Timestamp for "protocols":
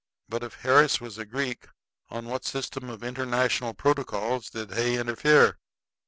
3.75-4.49